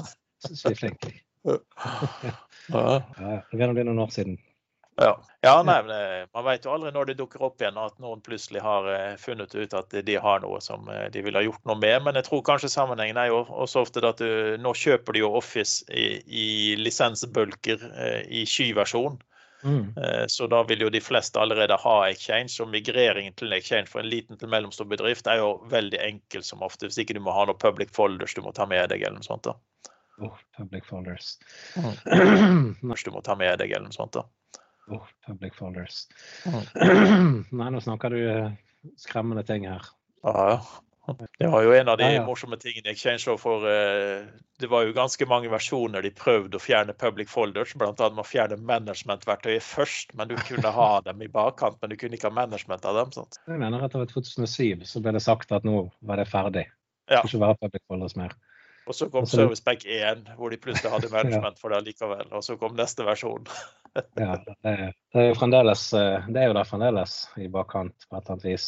Ja. 1.46 1.56
Ja, 2.68 3.00
ja. 3.20 3.36
Det 3.52 3.62
er 3.64 3.72
noen 3.84 4.02
år 4.02 4.10
siden. 4.14 4.38
Ja, 5.00 5.22
ja 5.40 5.62
nei, 5.64 5.78
eh, 5.78 6.26
Man 6.34 6.44
vet 6.44 6.66
jo 6.66 6.74
aldri 6.74 6.90
når 6.92 7.08
det 7.08 7.16
dukker 7.20 7.42
opp 7.46 7.62
igjen 7.62 7.78
at 7.80 7.96
noen 8.02 8.20
plutselig 8.24 8.60
har 8.60 8.88
eh, 8.92 9.14
funnet 9.20 9.54
ut 9.56 9.76
at 9.76 9.94
de 10.06 10.16
har 10.20 10.42
noe 10.44 10.60
som 10.60 10.88
eh, 10.92 11.06
de 11.12 11.22
ville 11.24 11.40
ha 11.40 11.46
gjort 11.46 11.64
noe 11.68 11.78
med. 11.80 12.04
Men 12.04 12.18
jeg 12.18 12.28
tror 12.28 12.44
kanskje 12.44 12.72
sammenhengen 12.72 13.20
er 13.20 13.30
jo 13.30 13.40
også 13.48 13.86
ofte 13.86 14.04
at 14.04 14.20
du, 14.20 14.58
nå 14.60 14.74
kjøper 14.76 15.16
de 15.16 15.24
jo 15.24 15.32
Office 15.40 15.86
i, 15.88 16.20
i 16.26 16.48
lisensbølker 16.80 17.86
i 18.28 18.44
skyversjon. 18.48 19.16
Mm. 19.60 19.92
Så 20.32 20.46
da 20.48 20.62
vil 20.64 20.86
jo 20.86 20.88
de 20.92 21.02
fleste 21.04 21.40
allerede 21.40 21.76
ha 21.82 21.96
Exchange. 22.08 22.52
Og 22.64 22.70
migreringen 22.72 23.36
til 23.36 23.52
Exchange 23.56 23.88
for 23.92 24.02
en 24.02 24.08
liten 24.08 24.40
til 24.40 24.52
mellomstor 24.52 24.88
bedrift 24.88 25.28
er 25.28 25.40
jo 25.40 25.50
veldig 25.72 26.00
enkel 26.04 26.44
som 26.44 26.64
ofte, 26.64 26.88
hvis 26.88 27.00
ikke 27.02 27.16
du 27.16 27.22
må 27.24 27.34
ha 27.36 27.46
noe 27.48 27.60
public 27.60 27.92
folders 27.96 28.36
du 28.36 28.42
må 28.44 28.52
ta 28.56 28.68
med 28.68 28.88
deg 28.92 29.04
eller 29.04 29.20
noe 29.20 29.28
sånt. 29.28 29.48
da. 29.48 29.56
Oh, 30.20 30.36
public 30.56 30.84
folders. 30.88 31.38
Mm. 31.76 32.76
Du 33.04 33.12
må 33.12 33.24
ta 33.24 33.36
med 33.36 33.56
deg 33.60 33.72
eller 33.72 33.88
noe 33.88 33.96
sånt 33.96 34.16
da. 34.16 34.26
Oh, 34.90 35.06
public 35.26 35.54
folders. 35.58 36.04
Oh. 36.46 36.62
Nei, 37.60 37.70
nå 37.74 37.80
snakker 37.84 38.14
du 38.14 38.20
eh, 38.20 38.52
skremmende 39.00 39.44
ting 39.48 39.66
her. 39.70 39.86
Ja, 40.26 40.36
ja. 40.54 40.60
Det 41.40 41.48
var 41.50 41.64
jo 41.64 41.72
en 41.74 41.88
av 41.90 41.96
de 41.98 42.04
Ja, 42.06 42.20
ja. 42.20 42.24
morsomme 42.26 42.54
tingene 42.60 42.86
i 42.86 42.92
Exchange. 42.92 43.24
også, 43.32 43.38
For 43.42 43.64
eh, 43.66 44.26
det 44.62 44.68
var 44.70 44.84
jo 44.86 44.92
ganske 44.94 45.26
mange 45.26 45.48
versjoner 45.50 46.04
de 46.06 46.12
prøvde 46.14 46.54
å 46.54 46.62
fjerne 46.62 46.94
public 46.94 47.28
folders. 47.32 47.72
Annet 47.74 47.98
med 48.14 48.22
å 48.22 48.26
fjerne 48.28 48.58
management-verktøyet 48.68 49.64
først. 49.64 50.14
Men 50.14 50.30
du 50.30 50.36
kunne 50.46 50.70
ha 50.76 50.90
dem 51.08 51.24
i 51.24 51.28
bakkant, 51.32 51.80
men 51.82 51.90
du 51.90 51.96
kunne 51.98 52.14
ikke 52.14 52.28
ha 52.30 52.36
management 52.36 52.84
av 52.86 53.00
dem. 53.00 53.10
sant? 53.16 53.40
Jeg 53.48 53.58
mener 53.58 53.82
at 53.88 53.96
over 53.98 54.06
2007 54.12 54.84
så 54.86 55.02
ble 55.02 55.16
det 55.16 55.24
sagt 55.24 55.50
at 55.56 55.66
nå 55.66 55.88
var 56.06 56.20
det 56.22 56.28
ferdig. 56.30 56.68
Ja. 57.10 57.24
Det 57.24 57.32
skulle 57.32 57.40
ikke 57.40 57.46
være 57.48 57.60
public 57.64 57.86
folders 57.90 58.14
mer. 58.20 58.36
Og 58.90 58.96
så 58.98 59.06
kom 59.06 59.22
Altså, 59.22 59.44
Service 59.44 59.62
Pack 59.62 59.84
1, 59.86 60.32
hvor 60.36 60.50
de 60.50 60.58
plutselig 60.58 60.90
hadde 60.90 61.12
management 61.16 61.60
for 61.62 61.70
det 61.70 61.84
likevel. 61.86 62.26
Og 62.34 62.42
så 62.42 62.56
kom 62.58 62.74
neste 62.78 63.06
versjon. 63.06 63.46
Ja, 64.18 64.34
det, 64.42 64.74
det 65.14 65.22
er 65.22 65.28
jo 65.32 65.38
fremdeles 65.38 65.88
eh, 65.98 66.26
Det 66.30 66.42
er 66.42 66.50
jo 66.50 66.54
der 66.54 66.66
fremdeles 66.68 67.14
i 67.42 67.48
bakkant 67.50 68.06
på 68.06 68.18
et 68.18 68.20
eller 68.20 68.36
annet 68.36 68.48
vis. 68.50 68.66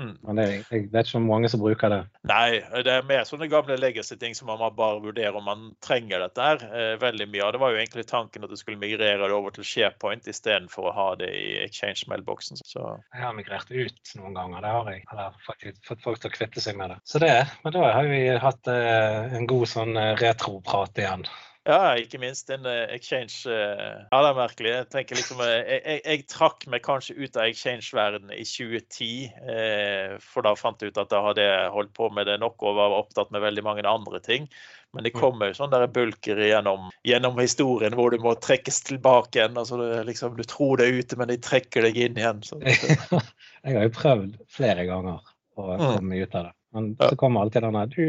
Mm. 0.00 0.14
Men 0.24 0.38
det, 0.38 0.46
jeg 0.70 0.86
vet 0.92 1.08
ikke 1.08 1.18
om 1.20 1.26
mange 1.28 1.48
som 1.52 1.60
bruker 1.60 1.92
det. 1.92 2.00
Nei, 2.28 2.62
det 2.86 2.94
er 2.94 3.04
mer 3.08 3.26
sånne 3.28 3.48
gamle 3.52 3.76
legacy-ting 3.76 4.36
som 4.36 4.48
man 4.48 4.62
bare 4.76 5.02
vurderer 5.04 5.36
om 5.36 5.44
man 5.44 5.66
trenger 5.84 6.24
dette 6.24 6.46
her. 6.46 6.64
Eh, 6.72 6.94
veldig 7.02 7.28
mye 7.32 7.44
av 7.44 7.52
det 7.54 7.60
var 7.62 7.74
jo 7.74 7.80
egentlig 7.82 8.06
tanken 8.08 8.46
at 8.46 8.52
du 8.52 8.58
skulle 8.60 8.80
migrere 8.80 9.20
det 9.20 9.36
over 9.36 9.54
til 9.54 9.66
SharePoint 9.68 10.28
istedenfor 10.32 10.88
å 10.88 10.96
ha 10.96 11.08
det 11.20 11.28
i 11.36 11.46
Exchange-mailboksen. 11.66 12.62
Så 12.64 12.86
Jeg 13.12 13.24
har 13.26 13.36
migrert 13.36 13.70
ut 13.70 14.16
noen 14.18 14.36
ganger, 14.38 14.64
det 14.64 14.74
har 14.78 14.92
jeg. 14.94 15.06
Eller 15.12 15.38
faktisk 15.46 15.92
fått 15.92 16.04
folk 16.06 16.22
til 16.22 16.32
å 16.32 16.36
kvitte 16.38 16.64
seg 16.64 16.80
med 16.80 16.94
det. 16.94 17.00
Så 17.04 17.20
det, 17.22 17.34
Men 17.64 17.76
da 17.76 17.86
har 17.92 18.08
vi 18.08 18.24
hatt 18.46 18.72
eh, 18.72 19.36
en 19.36 19.48
god 19.50 19.68
sånn 19.68 19.96
eh, 20.00 20.14
retroprat 20.22 21.04
igjen. 21.04 21.28
Ja, 21.68 21.92
ikke 21.94 22.18
minst 22.18 22.48
en 22.50 22.64
eh, 22.66 22.88
exchange 22.90 23.46
eh, 23.46 24.00
Ja, 24.10 24.18
det 24.24 24.30
er 24.32 24.38
merkelig. 24.38 24.70
Jeg 24.74 24.86
tenker 24.90 25.18
liksom 25.20 25.42
eh, 25.44 25.52
Jeg, 25.60 25.80
jeg, 25.86 26.00
jeg 26.08 26.24
trakk 26.32 26.64
meg 26.72 26.82
kanskje 26.82 27.14
ut 27.20 27.36
av 27.38 27.46
exchange-verdenen 27.46 28.32
i 28.34 28.42
2010. 28.42 29.10
Eh, 29.46 30.16
for 30.18 30.42
da 30.42 30.56
fant 30.58 30.82
jeg 30.82 30.90
ut 30.90 30.98
at 30.98 31.12
da 31.12 31.20
hadde 31.28 31.44
holdt 31.70 31.92
på 31.94 32.08
med 32.10 32.26
det 32.26 32.40
nok 32.42 32.64
og 32.66 32.80
var 32.80 32.96
opptatt 32.98 33.30
med 33.30 33.44
veldig 33.46 33.62
mange 33.68 33.84
andre 33.86 34.18
ting. 34.24 34.48
Men 34.92 35.06
det 35.06 35.14
kommer 35.14 35.48
jo 35.48 35.54
sånne 35.56 35.78
der 35.80 35.88
bulker 35.94 36.36
gjennom, 36.44 36.90
gjennom 37.08 37.38
historien 37.40 37.94
hvor 37.96 38.10
du 38.12 38.18
må 38.20 38.34
trekkes 38.42 38.82
tilbake 38.90 39.38
igjen. 39.38 39.54
altså 39.56 39.78
er 39.86 40.02
liksom, 40.04 40.34
Du 40.36 40.42
tror 40.44 40.76
det 40.82 40.88
er 40.90 40.98
ute, 40.98 41.16
men 41.16 41.30
de 41.30 41.38
trekker 41.40 41.86
deg 41.86 41.96
inn 41.96 42.18
igjen. 42.20 42.42
Jeg 43.62 43.78
har 43.78 43.86
jo 43.86 43.94
prøvd 43.94 44.34
flere 44.50 44.84
ganger 44.90 45.22
å 45.22 45.76
Mm. 45.78 45.82
komme 45.84 46.16
ut 46.24 46.34
av 46.34 46.46
det. 46.48 46.52
Men 46.74 46.84
så 46.98 47.16
kommer 47.20 47.42
alltid 47.44 47.62
den 47.62 47.76
der 47.76 47.90
du, 47.92 48.04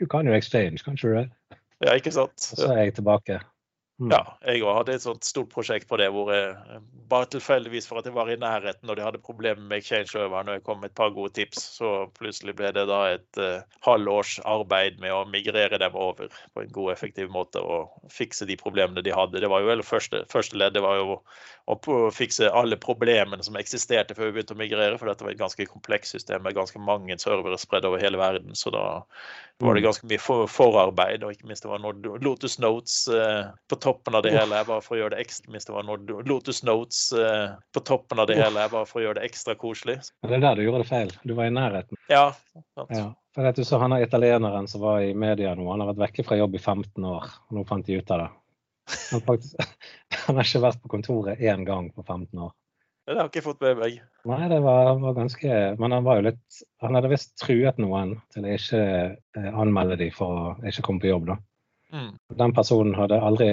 du 0.00 0.06
kan 0.10 0.26
jo 0.26 0.34
exchange, 0.34 0.82
kan 0.84 0.96
ikke 0.98 1.08
du 1.08 1.14
det? 1.22 1.58
Ja, 1.84 1.96
ikke 1.98 2.12
sant? 2.14 2.48
Og 2.52 2.62
så 2.62 2.72
er 2.72 2.86
jeg 2.86 2.94
tilbake. 2.98 3.40
Mm. 3.96 4.10
Ja, 4.12 4.34
jeg 4.44 4.60
òg 4.60 4.74
hadde 4.76 4.92
et 4.92 5.04
sånt 5.06 5.24
stort 5.24 5.48
prosjekt 5.54 5.86
på 5.88 5.96
det 5.96 6.10
hvor 6.12 6.28
jeg 6.28 6.82
bare 7.08 7.30
tilfeldigvis 7.32 7.86
for 7.88 7.96
at 7.96 8.04
jeg 8.04 8.12
var 8.12 8.28
i 8.28 8.36
nærheten 8.36 8.90
og 8.92 8.98
de 8.98 9.04
hadde 9.06 9.22
problemer 9.24 9.62
med 9.62 9.80
exchange-serveren 9.80 10.50
og 10.52 10.58
jeg 10.58 10.64
kom 10.66 10.82
med 10.82 10.90
et 10.90 10.98
par 10.98 11.14
gode 11.16 11.32
tips, 11.38 11.62
så 11.78 11.92
plutselig 12.18 12.52
ble 12.58 12.74
det 12.76 12.84
da 12.90 12.98
et 13.14 13.40
uh, 13.40 13.64
halvårs 13.86 14.34
arbeid 14.44 15.00
med 15.00 15.14
å 15.16 15.22
migrere 15.32 15.80
dem 15.80 15.96
over 15.96 16.28
på 16.28 16.66
en 16.66 16.74
god, 16.76 16.92
effektiv 16.92 17.32
måte 17.32 17.62
og 17.62 18.12
fikse 18.12 18.44
de 18.44 18.58
problemene 18.60 19.00
de 19.06 19.16
hadde. 19.16 19.40
Det 19.40 19.48
var 19.48 19.64
jo 19.64 19.72
eller 19.72 19.86
første, 19.86 20.26
første 20.28 20.60
ledd 20.60 20.76
det 20.76 20.84
var 20.84 21.00
jo 21.00 21.16
å 21.66 21.76
fikse 22.14 22.52
alle 22.54 22.76
problemene 22.78 23.42
som 23.42 23.56
eksisterte 23.58 24.14
før 24.14 24.28
vi 24.28 24.36
begynte 24.36 24.54
å 24.54 24.60
migrere, 24.60 24.98
for 25.00 25.10
dette 25.10 25.24
var 25.24 25.32
et 25.32 25.40
ganske 25.40 25.66
komplekst 25.66 26.14
system 26.14 26.44
med 26.44 26.54
ganske 26.54 26.78
mange 26.78 27.16
servere 27.18 27.58
spredd 27.58 27.88
over 27.88 28.02
hele 28.02 28.20
verden. 28.20 28.54
Så 28.54 28.70
da 28.74 28.84
var 29.58 29.74
det 29.74 29.82
mm. 29.82 29.86
ganske 29.88 30.10
mye 30.12 30.22
for, 30.22 30.46
forarbeid, 30.52 31.24
og 31.24 31.34
ikke 31.34 31.48
minst 31.50 31.66
det 31.66 31.72
var 31.72 31.82
noe 31.82 32.20
Lotus 32.22 32.58
Notes 32.62 33.06
uh, 33.10 33.50
på 33.66 33.80
toppen 33.86 34.18
av 34.18 34.24
det 34.26 34.34
hele. 34.34 34.62
bare 34.68 34.82
for 34.84 34.96
å 34.96 35.00
gjøre 35.00 35.14
det 35.14 35.26
ekstra, 35.26 35.52
hvis 35.54 35.68
det 35.68 35.74
var 35.76 35.86
noe 35.86 36.22
Lotus 36.26 36.62
Notes 36.66 37.04
uh, 37.14 37.54
på 37.72 37.82
toppen 37.86 38.22
av 38.22 38.28
det 38.30 38.38
hele, 38.40 38.66
bare 38.72 38.88
for 38.88 39.00
å 39.00 39.06
gjøre 39.06 39.20
det 39.20 39.30
ekstra 39.30 39.54
koselig. 39.58 40.00
Det 40.26 40.38
er 40.38 40.42
der 40.42 40.58
du 40.58 40.66
gjorde 40.66 40.82
det 40.82 40.90
feil. 40.90 41.14
Du 41.22 41.36
var 41.38 41.48
i 41.48 41.54
nærheten. 41.54 42.00
Ja. 42.12 42.26
ja. 42.90 43.06
For 43.36 43.52
du 43.52 43.64
så 43.68 43.78
Han 43.82 43.92
er 43.92 44.06
italieneren 44.06 44.68
som 44.68 44.82
var 44.82 45.00
i 45.04 45.14
media 45.14 45.54
nå, 45.54 45.68
han 45.70 45.84
har 45.84 45.92
vært 45.92 46.06
vekke 46.06 46.26
fra 46.26 46.40
jobb 46.40 46.56
i 46.56 46.62
15 46.62 47.04
år. 47.04 47.30
og 47.48 47.58
Nå 47.58 47.64
fant 47.68 47.86
de 47.86 47.98
ut 48.00 48.12
av 48.16 48.24
det. 48.24 48.28
Han, 49.10 49.24
faktisk, 49.26 49.66
han 50.26 50.38
har 50.38 50.46
ikke 50.46 50.64
vært 50.64 50.82
på 50.82 50.92
kontoret 50.96 51.42
én 51.42 51.66
gang 51.68 51.90
på 51.94 52.04
15 52.06 52.46
år. 52.46 52.54
Det 53.06 53.20
har 53.20 53.28
ikke 53.30 53.44
fått 53.44 53.60
med 53.62 53.78
meg. 53.78 53.98
Nei, 54.26 54.46
det 54.50 54.58
var, 54.64 54.96
var, 54.98 55.12
ganske 55.14 55.58
Men 55.78 55.92
han 55.94 56.06
var 56.06 56.18
jo 56.18 56.24
litt 56.26 56.56
Han 56.82 56.96
hadde 56.98 57.12
visst 57.12 57.36
truet 57.38 57.76
noen 57.78 58.16
til 58.34 58.42
å 58.42 58.54
ikke 58.56 58.80
eh, 58.82 59.52
anmelde 59.52 59.98
dem 60.00 60.10
for 60.14 60.40
å 60.40 60.48
ikke 60.66 60.82
komme 60.88 61.04
på 61.04 61.12
jobb, 61.12 61.28
da. 61.30 61.36
Mm. 61.92 62.16
Den 62.38 62.52
personen 62.56 62.96
hadde 62.98 63.20
aldri 63.22 63.50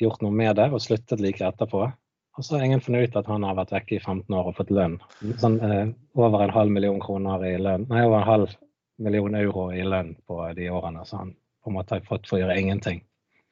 gjort 0.00 0.22
noe 0.24 0.34
med 0.34 0.56
det 0.58 0.70
og 0.72 0.82
sluttet 0.82 1.22
like 1.22 1.44
etterpå. 1.44 1.86
Og 2.34 2.44
så 2.44 2.56
har 2.56 2.64
ingen 2.66 2.82
funnet 2.82 3.10
ut 3.10 3.16
at 3.20 3.28
han 3.30 3.44
har 3.46 3.54
vært 3.58 3.72
vekke 3.76 3.96
i 3.96 4.02
15 4.02 4.34
år 4.34 4.50
og 4.50 4.56
fått 4.58 4.72
lønn. 4.74 4.96
Sånn 5.38 5.60
eh, 5.62 5.92
over 6.18 6.42
en 6.42 6.54
halv 6.54 6.72
million 6.74 6.98
kroner 7.02 7.44
i 7.46 7.54
lønn. 7.62 7.86
Nei, 7.90 8.02
over 8.02 8.18
en 8.18 8.30
halv 8.30 8.54
million 9.04 9.36
euro 9.38 9.68
i 9.74 9.84
lønn 9.86 10.14
på 10.26 10.40
de 10.56 10.66
årene. 10.72 11.04
Så 11.06 11.20
han 11.20 11.34
på 11.62 11.70
en 11.70 11.78
måte 11.78 11.96
har 11.96 12.08
fått 12.08 12.26
for 12.28 12.38
å 12.38 12.42
gjøre 12.42 12.58
ingenting. 12.58 13.04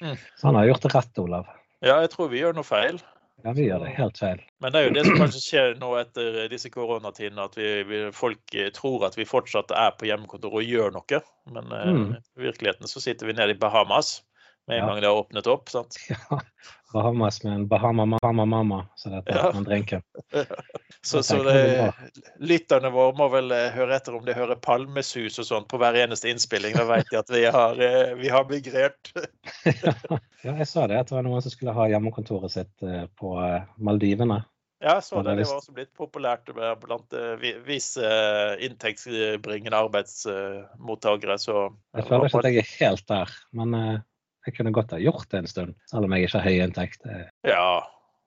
Mm. 0.03 0.17
Så 0.19 0.49
han 0.49 0.59
har 0.59 0.67
gjort 0.73 0.87
det 0.87 0.95
rett, 0.97 1.23
Olav. 1.23 1.53
Ja, 1.83 2.01
jeg 2.03 2.11
tror 2.13 2.33
vi 2.33 2.43
gjør 2.43 2.59
noe 2.59 2.67
feil. 2.67 2.99
Ja, 3.43 3.53
vi 3.57 3.67
gjør 3.67 3.83
det 3.83 3.93
helt 3.97 4.19
feil. 4.19 4.43
Men 4.63 4.73
det 4.73 4.81
er 4.81 4.85
jo 4.87 4.95
det 4.95 5.05
som 5.07 5.17
kanskje 5.19 5.43
skjer 5.43 5.73
nå 5.81 5.93
etter 5.99 6.37
disse 6.53 6.71
koronatidene, 6.71 7.47
at 7.49 7.57
vi, 7.59 7.71
vi, 7.89 8.03
folk 8.15 8.55
eh, 8.55 8.71
tror 8.75 9.09
at 9.09 9.19
vi 9.19 9.27
fortsatt 9.27 9.75
er 9.75 9.97
på 9.99 10.07
hjemmekontor 10.07 10.61
og 10.61 10.69
gjør 10.69 10.95
noe. 10.95 11.23
Men 11.51 11.75
eh, 11.75 11.89
mm. 11.97 12.05
i 12.39 12.45
virkeligheten 12.47 12.91
så 12.91 13.03
sitter 13.03 13.27
vi 13.31 13.35
nede 13.39 13.57
i 13.57 13.59
Bahamas 13.59 14.21
med 14.67 14.79
en 14.79 14.83
ja. 14.83 14.87
gang 14.87 15.01
det 15.01 15.07
har 15.07 15.15
åpnet 15.15 15.47
opp. 15.47 15.69
sant? 15.69 15.97
Ja, 16.09 16.41
Bahamas 16.93 17.43
med 17.43 17.53
en 17.53 17.69
Bahama-mamma, 17.69 18.87
så 18.95 19.09
dette 19.09 19.33
er 19.33 19.39
ja. 19.39 19.51
en 19.57 19.65
drinker. 19.65 20.03
så, 21.01 21.23
så 21.23 21.39
det, 21.43 21.93
lytterne 22.53 22.91
våre 22.93 23.15
må 23.17 23.29
vel 23.33 23.49
eh, 23.55 23.71
høre 23.73 23.97
etter 23.97 24.19
om 24.19 24.27
de 24.27 24.37
hører 24.37 24.61
palmesus 24.61 25.41
og 25.41 25.49
sånn 25.49 25.67
på 25.71 25.81
hver 25.81 25.97
eneste 26.03 26.29
innspilling. 26.29 26.77
Da 26.77 26.85
vet 26.91 27.09
de 27.09 27.21
at 27.23 27.33
vi 27.33 27.47
har, 27.49 27.81
eh, 27.81 28.13
vi 28.21 28.29
har 28.29 28.45
migrert. 28.51 29.13
ja, 30.45 30.53
jeg 30.53 30.69
sa 30.69 30.85
det, 30.85 31.01
at 31.01 31.09
det 31.09 31.17
var 31.17 31.25
noen 31.25 31.41
som 31.41 31.55
skulle 31.55 31.77
ha 31.77 31.89
hjemmekontoret 31.95 32.53
sitt 32.53 32.85
eh, 32.85 33.09
på 33.17 33.35
Maldivene. 33.81 34.43
Ja, 34.83 34.99
jeg 34.99 35.09
så 35.09 35.25
det. 35.25 35.39
Det 35.39 35.49
var 35.49 35.63
også 35.63 35.73
blitt 35.73 35.93
populært 35.97 36.49
blant 36.83 37.15
visse 37.65 38.15
inntektsbringende 38.67 39.79
arbeidsmottakere. 39.79 41.41
Så 41.41 41.69
jeg 41.97 42.09
føler 42.11 42.29
ikke 42.29 42.41
at 42.43 42.49
jeg 42.51 42.65
er 42.67 42.73
helt 42.81 43.07
der, 43.09 43.37
men 43.57 44.03
jeg 44.47 44.57
kunne 44.57 44.73
godt 44.75 44.95
ha 44.95 45.01
gjort 45.03 45.29
det 45.31 45.43
en 45.43 45.51
stund, 45.51 45.75
selv 45.91 46.09
om 46.09 46.15
jeg 46.17 46.27
ikke 46.27 46.39
har 46.39 46.49
høy 46.49 46.63
inntekt. 46.65 47.05
Ja. 47.47 47.67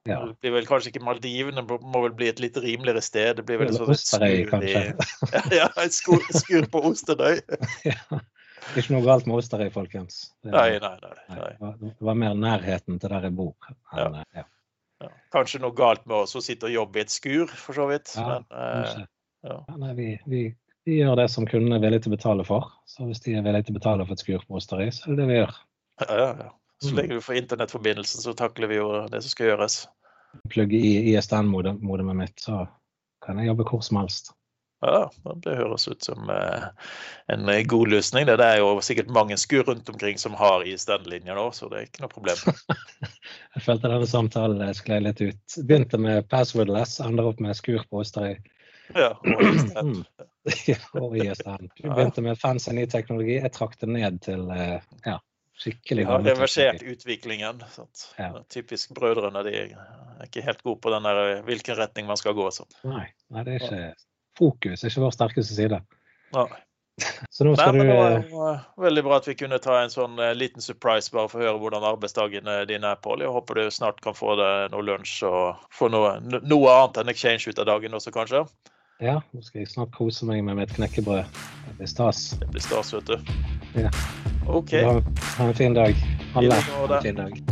ja. 0.08 0.20
Det 0.28 0.38
blir 0.44 0.54
vel 0.56 0.68
kanskje 0.68 0.92
ikke 0.92 1.04
Maldivene, 1.04 1.64
må 1.66 2.04
vel 2.06 2.14
bli 2.16 2.30
et 2.32 2.40
litt 2.42 2.56
rimeligere 2.62 3.04
sted. 3.04 3.36
Det 3.40 3.44
blir 3.48 3.60
vel 3.60 3.74
sånn 3.76 3.92
Osterøy, 3.92 4.46
kanskje. 4.48 4.86
ja, 5.60 5.68
et 5.84 5.96
skur 5.96 6.70
på 6.72 6.82
Osterøy. 6.92 7.42
ja. 7.90 8.22
Ikke 8.74 8.96
noe 8.96 9.04
galt 9.04 9.28
med 9.28 9.38
Osterøy, 9.38 9.68
folkens. 9.74 10.26
Det, 10.42 10.50
nei, 10.54 10.80
nei, 10.82 10.96
nei, 11.02 11.16
nei. 11.60 11.72
Det 11.84 12.06
var 12.08 12.18
mer 12.18 12.36
nærheten 12.38 13.00
til 13.02 13.12
der 13.12 13.28
jeg 13.28 13.36
bor. 13.38 13.54
Enn, 13.94 14.20
ja. 14.24 14.24
Ja. 14.40 14.46
ja. 15.04 15.10
Kanskje 15.34 15.60
noe 15.62 15.76
galt 15.76 16.06
med 16.08 16.24
oss 16.24 16.36
å 16.38 16.42
sitte 16.44 16.70
og 16.70 16.74
jobbe 16.74 17.00
i 17.00 17.04
et 17.04 17.12
skur, 17.12 17.52
for 17.52 17.78
så 17.78 17.86
vidt. 17.90 18.14
Men, 18.16 18.46
eh, 18.50 19.04
nei, 19.76 19.92
vi, 19.98 20.08
vi, 20.26 20.42
vi, 20.88 20.98
gjør 21.02 21.20
det 21.20 21.28
som 21.32 21.46
kundene 21.48 21.78
er 21.78 21.84
villige 21.84 22.06
til 22.06 22.14
å 22.14 22.16
betale 22.16 22.46
for. 22.48 22.72
Så 22.90 23.06
hvis 23.06 23.22
de 23.26 23.36
er 23.36 23.46
villige 23.46 23.68
til 23.68 23.76
å 23.76 23.80
betale 23.80 24.08
for 24.08 24.16
et 24.16 24.24
skur 24.24 24.46
på 24.46 24.58
Osterøy, 24.58 24.90
så 24.90 25.06
er 25.06 25.14
det 25.14 25.22
det 25.22 25.30
vi 25.30 25.40
gjør. 25.40 25.56
Ja, 26.00 26.08
ja, 26.10 26.30
ja. 26.38 26.52
Så 26.82 26.90
mm. 26.92 26.96
lenge 26.96 27.14
vi 27.14 27.20
får 27.24 27.34
internettforbindelsen, 27.40 28.20
så 28.20 28.34
takler 28.36 28.68
vi 28.68 28.80
jo 28.80 28.88
det 29.08 29.22
som 29.24 29.32
skal 29.32 29.52
gjøres. 29.52 29.76
Plugge 30.52 30.76
i 30.76 31.14
ISDN-modemet 31.14 32.16
mitt, 32.16 32.40
så 32.40 32.66
kan 33.24 33.40
jeg 33.40 33.48
jobbe 33.48 33.64
hvor 33.70 33.80
som 33.84 34.02
helst. 34.02 34.34
Ja, 34.84 35.10
det 35.40 35.54
høres 35.56 35.88
ut 35.88 36.04
som 36.04 36.28
eh, 36.30 36.64
en 37.32 37.48
eh, 37.48 37.62
god 37.64 37.88
løsning. 37.88 38.26
Det 38.28 38.36
er 38.44 38.58
jo 38.60 38.74
sikkert 38.84 39.08
mange 39.08 39.38
skur 39.40 39.64
rundt 39.64 39.88
omkring 39.88 40.18
som 40.20 40.36
har 40.36 40.66
ISDN-linjer 40.68 41.38
nå, 41.38 41.46
så 41.56 41.70
det 41.72 41.78
er 41.78 41.86
ikke 41.88 42.04
noe 42.04 42.12
problem. 42.12 42.42
jeg 43.56 43.64
følte 43.64 43.88
denne 43.88 44.10
samtalen 44.10 44.76
sklei 44.76 45.00
litt 45.00 45.22
ut. 45.24 45.56
Begynte 45.62 46.00
med 46.02 46.28
passwordless, 46.28 46.98
ender 47.00 47.30
opp 47.32 47.40
med 47.40 47.56
skur 47.56 47.80
på 47.88 48.04
Osterøy. 48.04 48.36
Ja, 48.94 49.14
og 49.16 49.42
ISDN. 49.48 49.94
og 51.00 51.16
ISDN. 51.24 51.72
Du 51.72 51.88
begynte 51.88 52.26
med 52.28 52.38
fancy 52.38 52.76
ny 52.76 52.84
teknologi. 52.92 53.40
Jeg 53.40 53.54
trakk 53.56 53.80
det 53.80 53.88
ned 53.90 54.20
til 54.28 54.44
eh, 54.52 54.76
ja, 55.08 55.16
Skikkelig 55.56 56.04
ja, 56.04 56.18
reversert 56.20 56.82
utviklingen. 56.84 57.62
Ja. 58.18 58.28
Typisk 58.52 58.92
brødrene. 58.96 59.40
De 59.46 59.54
er 59.56 60.26
ikke 60.26 60.44
helt 60.44 60.60
gode 60.66 60.82
på 60.84 60.92
den 60.92 61.08
der, 61.08 61.22
eh, 61.30 61.44
hvilken 61.46 61.78
retning 61.78 62.10
man 62.10 62.20
skal 62.20 62.36
gå. 62.36 62.50
Så. 62.52 62.68
Nei, 62.84 63.06
nei, 63.32 63.44
det 63.46 63.56
er 63.56 63.64
ikke 63.64 63.82
fokus 64.36 64.84
er 64.84 64.92
ikke 64.92 65.04
vår 65.06 65.16
sterkeste 65.16 65.56
side. 65.56 65.80
Nei. 66.36 66.46
Så 67.34 67.44
nå 67.44 67.52
skal 67.56 67.76
nei, 67.76 67.84
du 67.84 67.90
det 67.90 67.96
var 68.32 68.54
uh, 68.56 68.60
veldig 68.80 69.02
bra 69.04 69.18
at 69.20 69.26
vi 69.28 69.34
kunne 69.36 69.58
ta 69.60 69.82
en 69.82 69.92
sånn 69.92 70.16
uh, 70.20 70.30
liten 70.36 70.64
surprise 70.64 71.12
bare 71.12 71.28
for 71.28 71.42
å 71.42 71.44
høre 71.44 71.58
hvordan 71.60 71.84
arbeidsdagene 71.84 72.62
dine 72.70 72.92
er, 72.94 73.02
Pål. 73.04 73.24
Jeg 73.24 73.34
håper 73.34 73.60
du 73.60 73.66
snart 73.72 74.00
kan 74.04 74.16
få 74.16 74.36
deg 74.40 74.72
noe 74.72 74.84
lunsj 74.84 75.18
og 75.28 75.66
få 75.76 75.90
noe, 75.92 76.16
noe 76.24 76.78
annet 76.78 77.02
enn 77.02 77.12
exchange 77.12 77.52
ut 77.52 77.60
av 77.60 77.68
dagen 77.68 77.96
også, 77.96 78.14
kanskje? 78.16 78.46
Ja, 79.04 79.18
nå 79.36 79.44
skal 79.44 79.60
jeg 79.60 79.72
snart 79.74 79.92
kose 79.96 80.24
meg 80.28 80.40
med 80.48 80.64
et 80.64 80.72
knekkebrød. 80.78 81.28
Det 81.66 81.76
blir 81.82 81.92
stas. 81.92 82.30
Det 82.40 82.48
blir 82.48 82.64
stas, 82.64 82.96
vet 82.96 83.12
du. 83.12 83.36
Ja. 83.76 83.92
OK. 84.48 84.72
Ha, 84.72 85.02
ha 85.38 85.44
en 85.44 85.54
fin 85.54 85.74
dag. 85.74 85.94
Alle 86.34 86.54
ha 86.54 86.96
en 86.96 87.02
fin 87.02 87.14
dag. 87.14 87.42